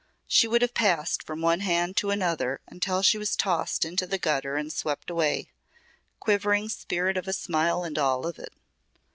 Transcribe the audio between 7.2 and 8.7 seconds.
a smile and all of it.